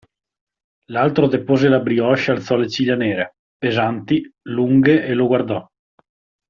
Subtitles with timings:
[0.85, 5.63] L'altro depose la brioche e alzò le ciglia nere, pesanti, lunghe e lo guardò.